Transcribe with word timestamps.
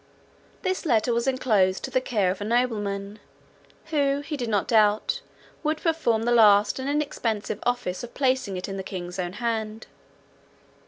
This 0.63 0.83
letter 0.83 1.13
was 1.13 1.27
enclosed 1.27 1.83
to 1.83 1.91
the 1.91 2.01
care 2.01 2.31
of 2.31 2.41
a 2.41 2.43
nobleman, 2.43 3.19
who, 3.91 4.21
he 4.21 4.35
did 4.35 4.49
not 4.49 4.67
doubt, 4.67 5.21
would 5.61 5.77
perform 5.77 6.23
the 6.23 6.31
last 6.31 6.79
and 6.79 6.89
inexpensive 6.89 7.59
office 7.61 8.03
of 8.03 8.15
placing 8.15 8.57
it 8.57 8.67
in 8.67 8.77
the 8.77 8.81
king's 8.83 9.19
own 9.19 9.33
hand. 9.33 9.85